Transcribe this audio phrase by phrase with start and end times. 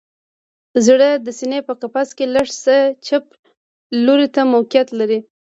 [0.85, 3.25] زړه د سینه په قفس کې لږ څه چپ
[4.05, 5.19] لوري ته موقعیت لري